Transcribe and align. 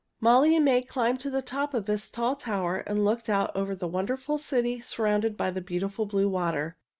Molly 0.19 0.55
and 0.55 0.65
May 0.65 0.81
climbed 0.81 1.19
to 1.19 1.29
the 1.29 1.43
top 1.43 1.75
of 1.75 1.85
this 1.85 2.09
tall 2.09 2.35
tower 2.35 2.77
and 2.87 3.05
looked 3.05 3.29
out 3.29 3.55
over 3.55 3.75
the 3.75 3.87
wonderful 3.87 4.39
city 4.39 4.79
surrounded 4.81 5.37
by 5.37 5.51
the 5.51 5.61
beautiful 5.61 6.07
blue 6.07 6.27
water. 6.27 6.75